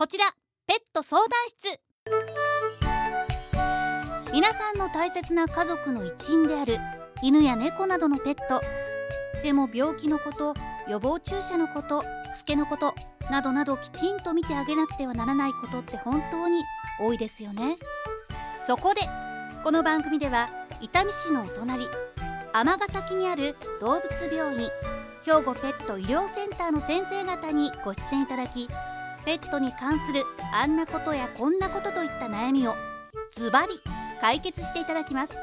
[0.00, 0.24] こちら
[0.66, 1.78] ペット相談室。
[4.32, 6.78] 皆さんの大切な家族の一員である
[7.22, 8.62] 犬や猫などのペット。
[9.42, 10.54] でも病気のこと
[10.88, 12.06] 予防注射のことし
[12.38, 12.94] つけのこと
[13.30, 16.62] などなどきちんと見てあげなくてはならないことって本当に
[16.98, 17.76] 多いですよね。
[18.66, 19.02] そこで
[19.62, 20.48] この番組では
[20.80, 21.86] 伊丹市のお隣
[22.54, 24.70] 尼崎にある動物病院
[25.26, 28.66] 兵庫ペット医療センターの先生方にご出演いただき
[29.24, 32.74] ペットに関するあんなことやこんなことといった悩みを
[33.36, 33.80] ズバリ
[34.20, 35.38] 解決していただきます。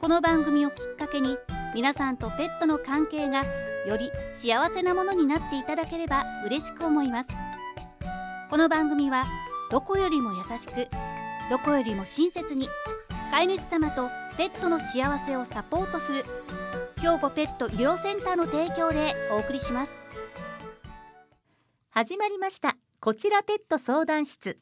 [0.00, 1.38] この番組をきっかけに
[1.74, 3.42] 皆さんとペットの関係が
[3.86, 7.30] より幸せなものになっていただければ嬉しく思います。
[8.50, 9.24] この番組は
[9.70, 10.88] どこよりも優しく
[11.50, 12.68] どこよりも親切に
[13.30, 16.24] 飼い主様とペットの幸せをサポートする
[17.00, 19.92] 兵庫ペット医療センターの提供でお送りします。
[21.90, 22.76] 始まりました。
[23.06, 24.58] こちらペット相談室。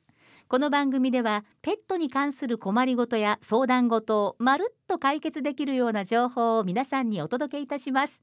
[0.48, 8.20] この番組ではペットに関する困りごとや相談事をまるっと解決できるような情報を皆さんにお届けいたします。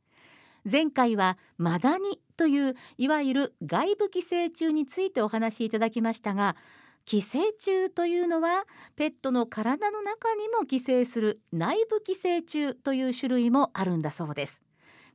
[0.72, 6.56] 前回はマダニといういわゆる外部寄生虫についてお話しいただきましたが
[7.06, 14.62] 寄生虫というのはペットの体の中にも寄生する内部寄生虫という種類もあるんだそうです。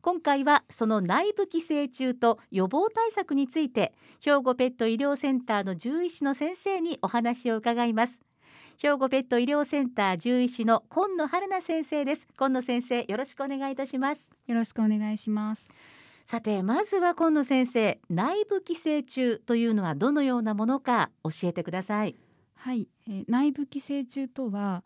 [0.06, 8.20] 今回はその内部寄生虫と予防対策について兵庫ペット医療センターの獣医師の先生にお話を伺います。
[8.78, 12.28] 兵庫ペット医療センター獣医師の今野春菜先生です。
[12.38, 14.30] 今野先生よろしくお願いいたします。
[14.46, 15.68] よろしくお願いします。
[16.24, 22.14] さてまずは今野先生内部寄生虫というのはどのようなものか教えてください。
[22.54, 24.84] はい、えー、内部寄生虫とは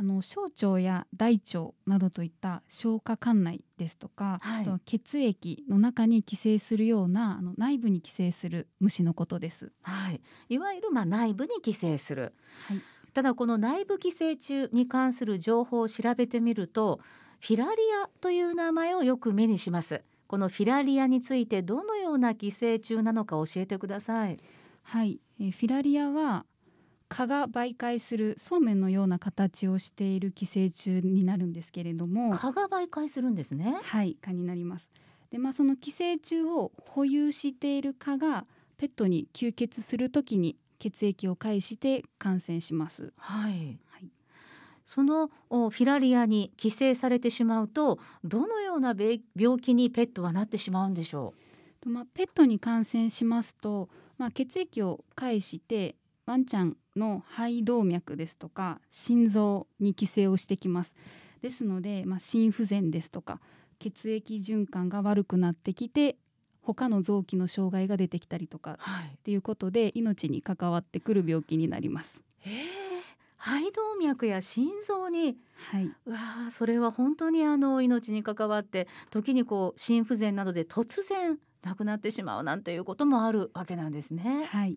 [0.00, 9.72] あの小腸や大腸などといった消化管内ですとか、はい、あとは血液の中に寄生するようなあの内部に寄生する虫のことです。
[9.82, 12.32] はい、いわゆるまあ内部に寄生する。
[12.68, 12.82] はい、
[13.12, 17.00] ただこの内部寄生虫に関する情報を調べてみると
[17.40, 17.70] フィラリ
[18.04, 20.02] アという名前をよく目にします。
[20.28, 24.38] このフィラリアについてどのような寄生虫なのか教えてください。
[24.82, 26.46] はい、えフィラリアは
[27.08, 32.36] 蚊が媒介するそうめんのような形をしている寄生虫になるんですけれども。
[32.36, 33.78] 蚊が媒介するんですね。
[33.82, 34.88] はい蚊になります。
[35.30, 43.12] でまあその寄生虫を保有している蚊がペットに吸血するときに血液を介して感染します。
[43.16, 44.10] はい、はい、
[44.84, 48.94] そのフィラリアに寄生されてしまうとどのような
[49.34, 51.34] 病気にペットはなってしまうんでしょ
[51.84, 51.88] う？
[51.88, 55.96] まあ、ペットに感染しますと、まあ、血液を介して
[56.28, 60.94] ワンちゃんの肺動脈ですとか心臓に寄生をしてきます。
[61.40, 63.40] ですので、まあ、心不全ですとか
[63.78, 66.16] 血液循環が悪くなってきて
[66.60, 72.20] 他の臓器の障害が出てきたりとか、はい、っていうことで命に関わってくる病気になります。
[73.38, 75.38] 肺動脈や心臓に、
[75.70, 84.44] はい、うわそれは本当にあの命に関わって時にこう心不全などで突然亡くなってしまうなんていうこともあるわけなんですね。
[84.50, 84.76] はい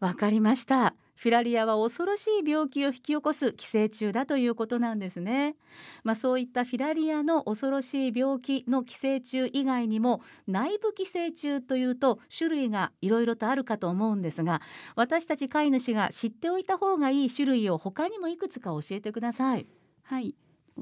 [0.00, 0.94] わかりました。
[1.18, 5.56] フィラリアは恐ろしい病気を引き起こす寄生虫だということなんですね。
[6.04, 14.62] まあ、そういったフィラリアの恐ろしい病気の寄生虫以外にも内部寄生虫というと種類がいろいろとあるかと思うんですが
[14.94, 19.66] 私たち飼い主が知っておいた方がいい種類を他にもいくつか教えてください。
[20.04, 20.36] はい。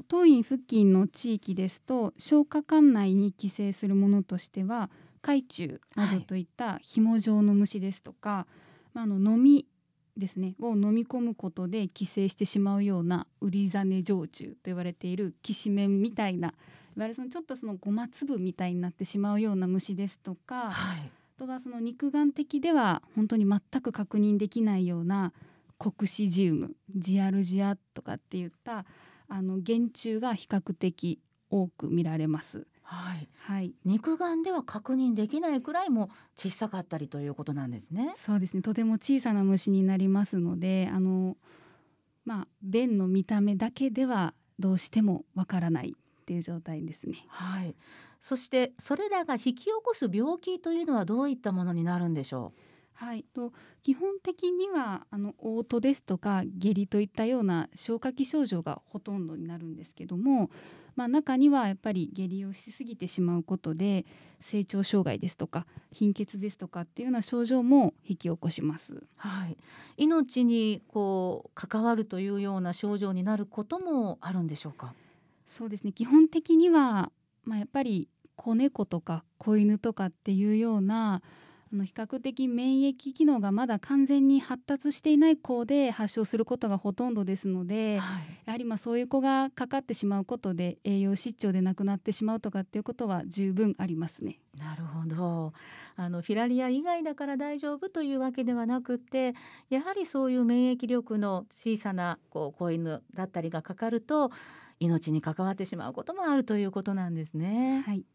[0.07, 4.91] 当院付近の地域ですと消化管内に寄生するものとしては
[5.23, 9.65] 海虫などといった紐状の虫ですとか、はいまあ、あの飲み
[10.17, 16.53] ですねを飲み込むことで寄生してしまうようなウリザネ常駐と言われているきしめんみたいな
[16.97, 25.31] いわゆるそのちょっとそのごま粒みたいになってしまうような虫ですとか、はい、あとはその肉眼的では本当に全く確認できないような
[25.77, 28.85] コクシジウムジアルジアとかっていった
[29.27, 31.19] あの原虫が比較的
[31.51, 32.65] 多く見られます。
[32.89, 38.15] はい、はい、肉眼では確認できないくらいも小さかったりということなんですね。
[38.25, 38.61] そうですね。
[38.61, 41.35] とても小さな虫になりますので、あの
[42.23, 47.25] まあ便の見た目だけではどうしてもわからないっていう状態ですね。
[47.27, 47.75] はい。
[48.21, 52.59] そしてそれらが引き起こす病気というのはどういったものになるんでしょう？
[52.93, 60.49] はい、と基本的にはあの嘔吐ですとか下痢といったような消化器症状がほとんどになるんですけども、
[60.97, 64.05] まあ、中にはやっぱり下痢をしすぎてしまうことで
[64.41, 69.03] 成長障害ですとか貧血ですとかっていうような症状も引き起こします。
[69.15, 69.55] はい、
[69.95, 74.93] 命にこう関わるというような症状になることもあるんでしょうか？
[75.49, 77.11] そうですね基本的には、
[77.45, 81.21] まあ、やっぱり子猫とか子犬とかっていうような
[81.71, 94.39] あの比較的免疫機能がまだ完全に発達していない子で発症することがほとんどですので、はい、やはりまあそういう子がかかってしまうことで栄養失調で亡くなってしまうとかっていうことは十分ありますね。
[94.57, 95.53] なるほど
[95.95, 99.35] あのフィラリア以外だから大丈夫というわけではなくて
[99.69, 104.31] やはりそういう免疫力の小さなこう子犬だったりがかかると
[104.79, 107.83] 命に関わってしまうこともあるということなんですね。
[107.85, 108.05] はい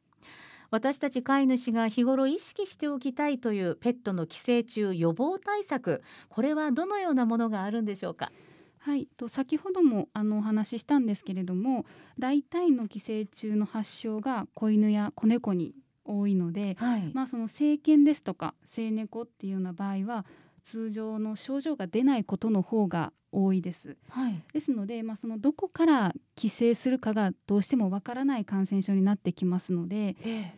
[0.73, 8.33] 私たち飼い主が日頃意識しておきたいというペットの寄生虫予防対策これはどのようなものがあるんでしょうか？
[8.79, 11.85] はい、と先ほどもあのお話ししたんですけれども
[12.19, 15.75] 大体の寄生虫の発症が子犬や子猫に
[16.05, 20.27] 多いので、はい、まあ、その成犬ですとか成猫っていうような場合は
[20.65, 23.97] 通常の症状が出ないことの方が多いです。
[24.11, 30.17] はい、ですので、まあ、そのどこから寄生するかがどうしてもわからない感染症になってきますので、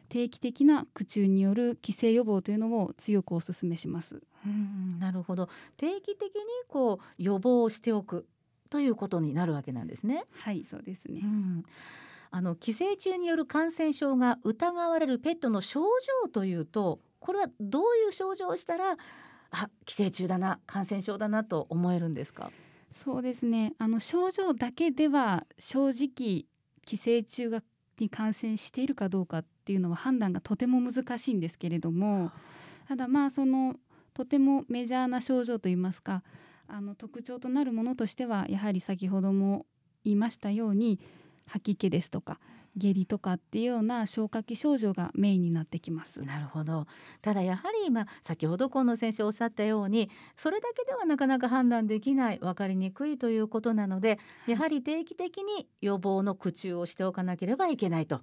[0.09, 4.23] 定期的な駆虫による寄生予防というのを強くお勧めします。
[4.45, 5.49] うんなるほど
[5.79, 8.27] 定期的にこう予防をしておく
[8.69, 10.25] ということになるわけなんですね。
[10.33, 11.65] はいそうですね、うん
[12.31, 15.83] あの寄生虫による感染症が疑われるペットの症
[16.25, 18.97] 状というとこれはどういう症状をしたら
[19.55, 22.51] あ寄生虫だな感染症だなと思えるんですか？
[22.95, 23.75] そうですね。
[23.79, 26.47] あの症状だけでは正直
[26.85, 27.63] 寄生虫が
[28.01, 32.33] に感染しているかどうかっていうのは判断がとても難しいんですけれども
[32.89, 33.77] ただまあその
[34.15, 36.25] とてもメジャーな症状といいますか
[36.67, 39.67] あの特徴となるものとしてはやはり先ほども
[40.05, 40.99] 言いましたように
[41.47, 42.41] 吐き気ですとか
[42.77, 46.23] 下痢とかっていうような消化器症状がメインになってきます。
[46.23, 46.87] なるほど。
[47.23, 58.21] ただやはり今先ほど河野先生おっしゃったようにそれだけではなかなか判断できない分かりにくいということなのでやはり定期的に予防の駆虫をしておかなければいけないと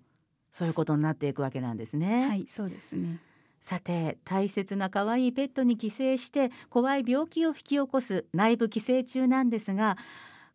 [0.51, 2.27] そういうことになっていくわけなんですね。
[2.27, 3.19] はいそうですね。
[3.61, 9.97] さて大切な可愛いペットに寄生して怖い病気を引き起こす内部寄生虫なんですが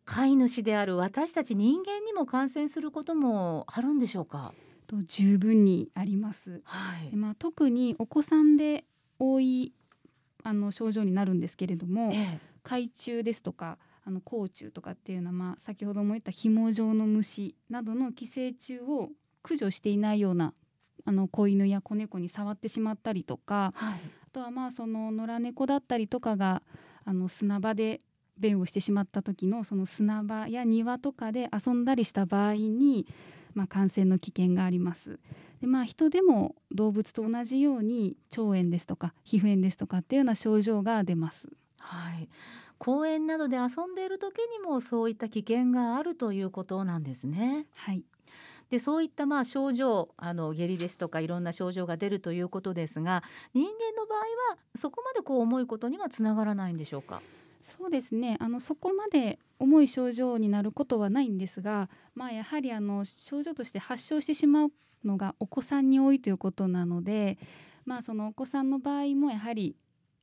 [0.07, 4.53] 飼い主である私たち人間にも感染することもあるんでしょうか？
[4.87, 8.85] と十分にあります、はい、でまあ、特にお子さんで
[9.19, 9.73] 多い
[10.43, 19.09] あの症状になるんですけれども、ええ、海中ですとかあの甲虫とかっていうのは、まあ、先ほども言った紐状の虫などの寄生虫を
[19.43, 20.53] 駆除していないような
[21.03, 26.63] あの子犬や子猫に触ってしまったりとか、はい、あとはまあその野良猫だったりとかが
[27.03, 27.99] あの砂場で
[28.39, 33.07] 便をしてしまった時のその砂場や庭とかで遊んだりした場合に、
[33.53, 35.19] まあ、感染の危険があります。
[35.61, 41.49] でまあ、人でも動物と同じように腸炎ですとか皮膚炎ですとかっていうような症状が出ます。
[41.79, 42.29] はい、
[42.77, 47.65] 公園などで遊んでいる時にもそういった危険があるということなんですね。
[47.73, 48.03] はい。
[48.69, 53.23] でそういったまあ症状あの下痢ですとかいろんな症状が出るということですが
[53.53, 53.69] 人間
[53.99, 54.19] の場合
[54.51, 57.21] はそこまでこう重いことにはつながらないんでしょうか？
[57.77, 64.71] そうですねあのそこまで重い症状になることはないんですが、まあ、やはりあの症状として発症してしまう
[65.03, 67.37] のがお子さんに多いということなので、
[67.85, 69.75] まあ、そのお子さんの場合もやはり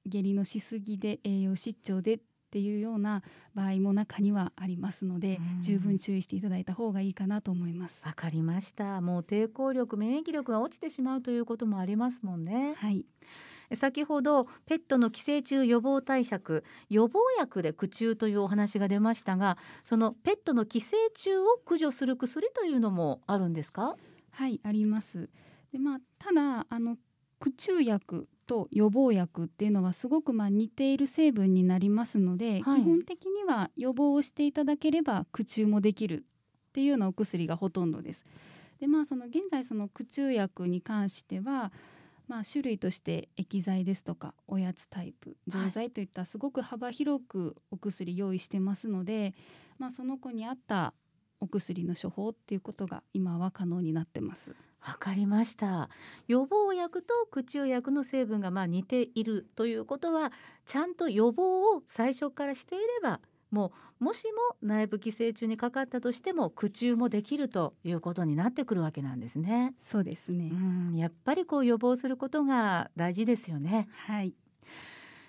[0.07, 2.21] 下痢のしすぎで栄養失調でっ
[2.55, 3.23] ていうような
[3.55, 8.01] 場合も中にはありますので、十分注意していただいた方がいいかなと思います。
[8.05, 9.01] わかりました。
[9.01, 12.75] もう抵抗力、免疫力が落ちてしまうということもありますもんね。
[12.77, 13.07] はい。
[13.73, 23.97] 先ほどペットの寄生虫予防対策予防薬で駆虫というお話が出ましたがそのペットの寄生虫を駆除する薬というのもあるんですか？
[24.31, 25.31] はいあります。
[25.73, 26.97] でまあただあの
[27.41, 36.25] 駆虫薬と予防薬っていうのはすごくまあ似ている成分になりますので、はい、基本的には予防をしていただければ駆虫もできる
[36.69, 38.23] っていうようなお薬がほとんどです。
[38.81, 41.73] でまあその現在その駆虫薬に関しては
[42.27, 49.35] まあ、種類として液剤ですとかおやつタイプ錠剤といったすごく幅広くお薬用意してますので、はい、
[49.79, 50.95] まあ、その子に合った
[51.41, 54.55] お薬の処方っていうことが今は可能になってます。
[54.81, 55.89] わかりました
[56.29, 60.31] 予防薬と駆虫薬の成分がまあ似ているということは
[60.67, 63.21] ちゃんと予防を最初からしていれば
[63.55, 69.75] もうもしも内部寄生虫にかかったとしても駆虫もできるということになってくるわけなんですね。
[69.81, 70.51] そうですね。
[70.53, 73.89] うんやっぱりこう予防することが大事ですよね。
[74.07, 74.35] はい。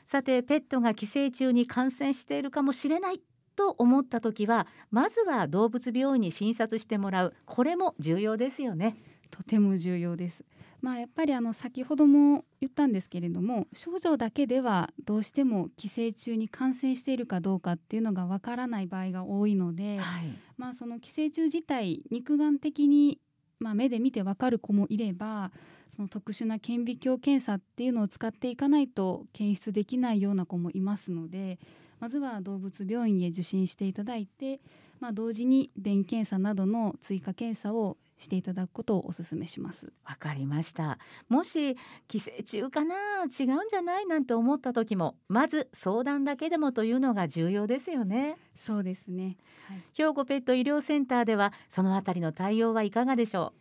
[0.05, 3.21] さてペットが寄生虫に感染しているかもしれない
[3.55, 8.97] と思った時はまずは動物病院に診察してもらうこれも重要ですよね。
[9.29, 10.43] とても重要です。
[10.85, 20.27] まあ、やっぱりあの先ほども言ったんですけれども症状だけではどうしても寄生虫に感染しているかどうかっていうのがわからない場合が多いので、はい、
[20.59, 23.19] まあ、その寄生虫自体肉眼的に、
[23.59, 25.51] まあ、目で見てわかる子もいれば
[25.95, 31.57] その特殊な顕微鏡検査っていうのを使っていかないと検出できないような子もいますので
[31.99, 34.59] まずは動物病院へ受診していただいて、
[35.05, 39.93] まあ、同時に便検査などの追加検査をしていただくことをお勧めします。
[40.03, 40.97] わかりました。
[41.29, 42.95] もし寄生虫かな
[43.25, 48.37] 違うんじゃないなんて思った時もまず相談だけでもというのが重要ですよね。
[48.55, 49.83] そうですね、はい。
[49.93, 53.53] 兵庫ペット医療センターではそのあたりの対応はいかがでしょ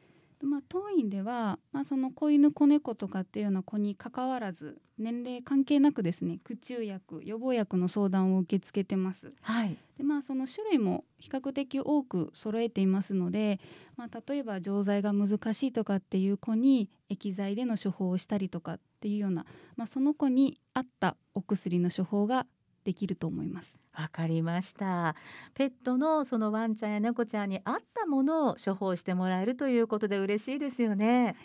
[0.44, 9.28] まあ、当院では、まあ、その子犬子猫とかっていうような子に関わらず年齢関係なくですね駆虫薬予防薬の相談を受け付けてます。
[9.28, 13.60] うはいでまあその種類も比較的多く揃えていますので、
[13.96, 19.46] まあ、例えば錠剤が難しいとかっていう子に液剤での処方をしたりとかっていうような、
[19.76, 22.46] まあ、その子に合ったお薬の処方が
[22.84, 23.83] できると思います。
[23.96, 25.14] わかりました。
[25.54, 31.36] ペットのそのワンちゃんや猫ちゃんに合ったものを処方してもらえるということで嬉しいですよね、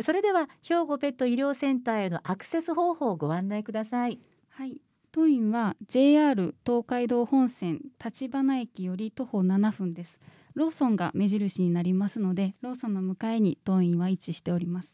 [0.00, 4.20] それでは兵庫ペット医療センターへのアクセス方法をご案内ください。
[4.50, 4.80] はい。
[5.12, 10.18] 当院は JR 東海道本線立花駅より徒歩7分です。
[10.54, 14.92] ローソンが目印になりますのでローソンの向かいに当院は位置しております。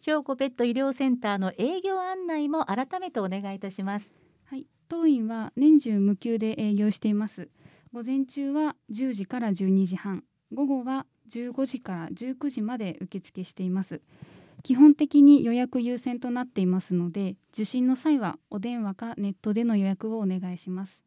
[0.00, 4.10] 兵庫ペット医療センターの営業案内も改めてお願いいたします。
[4.10, 4.24] はい
[4.88, 7.48] 当院は年中無休で営業しています。
[7.92, 14.00] 午前中は10時から12時半午後は15時から19時まで受付しています。
[14.62, 20.98] 基本的に予約優先となっていますので受診の際はお電話かネットでの予約をお願いします。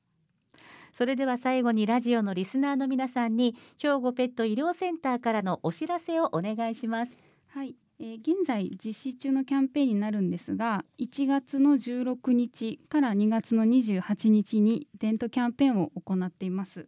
[0.93, 7.17] それでは最後にラジオのリスナーの皆さんに兵庫ペット医療センターからのお知らせをお願いします。
[7.47, 16.85] はい、えー現在実施中のキャンペーンになるんですが1月の16日から2月の28日にデントキャンペーンを行っています。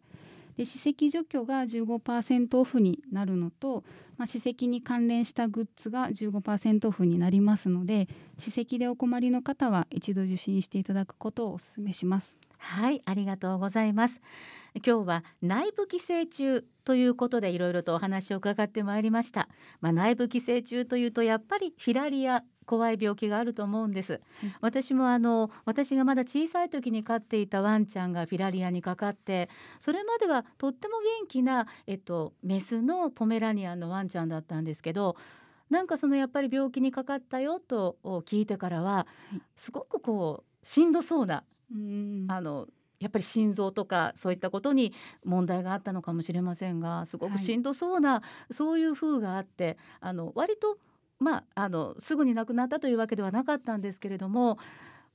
[0.56, 3.86] で歯石除去が15%オフになるのと、
[4.18, 12.38] まあ、歯石に関連したグッズが15%オフになりますので歯石でお困りの方は一度受診していただくことをお勧めします。
[12.60, 14.22] はい、ありがとうございます。
[14.86, 19.50] 今日は内部寄生虫ということでいろいろとお話を伺ってまいりました。
[19.82, 24.22] まあ、内部寄生虫というとやっぱりフィラリア怖い病気があると思うんです。
[24.62, 29.50] 私もあの私がまだ小さい時に飼っていたワンちゃんがフィラリアにかかって
[29.82, 35.16] それまではとっても元気なえっとメスのポメラニアンのワンちゃんだったんですけど
[35.72, 41.44] なんかそのやっぱり病気にかかったよと聞いてからははいすごくこうしんどそうなうん
[42.30, 42.68] あの
[43.00, 47.40] やっぱり心臓とかそういったことに問題があったのかもしれませんがすごくはい。
[47.40, 48.22] しんどそうな、
[48.52, 50.78] そういう風があってあの割と
[51.20, 54.58] まああのすぐに亡くなったというわけではなかったんですけれども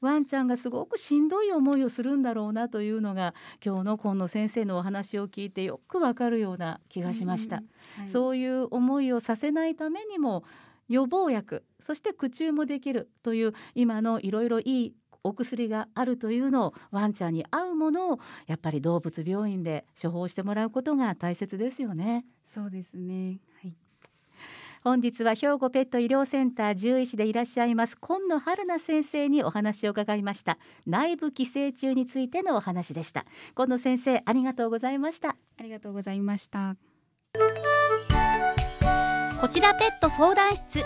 [0.01, 3.35] ワンちゃんがすごくしんどい思いをするんだろうなというのが
[3.65, 7.57] 今日の今野先生のお話を聞いてよくわかるような気がしました。
[7.57, 8.11] うんはい。
[8.11, 10.45] そういう思いをさせないためにも
[10.89, 22.27] 予防薬そして駆虫もできるという今のいろいろいいお薬があるというのをワンちゃんに合うものをやっぱり動物病院で処方してもらうことが大切ですよね。
[22.55, 23.41] そうですね。
[23.61, 23.75] はい。
[24.85, 30.59] 本日は兵庫ペット医療センター獣医師でいらっしゃいます今野春菜先生にお話を伺いました。
[30.87, 33.25] 内部寄生虫についてのお話でした。
[33.55, 35.37] 今野先生ありがとうございました。
[35.59, 36.77] ありがとうございました。
[39.41, 40.81] こちらペット相談室。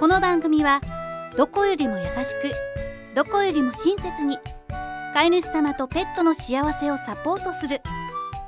[0.00, 0.80] この番組は
[1.36, 2.52] どこよりも優しく
[3.18, 4.38] どこよりも親切に
[5.12, 7.80] 飼い主様とペットの幸せをサポートする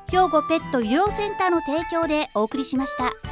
[0.08, 3.29] 兵庫ペット医療センターの提供でお送りしました。